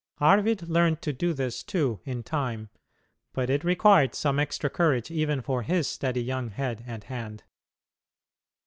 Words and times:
Arvid 0.19 0.67
learned 0.67 1.03
to 1.03 1.13
do 1.13 1.31
this, 1.31 1.61
too, 1.61 1.99
in 2.05 2.23
time, 2.23 2.69
but 3.33 3.51
it 3.51 3.63
required 3.63 4.15
some 4.15 4.39
extra 4.39 4.67
courage 4.67 5.11
even 5.11 5.43
for 5.43 5.61
his 5.61 5.87
steady 5.87 6.23
young 6.23 6.49
head 6.49 6.83
and 6.87 7.03
hand. 7.03 7.43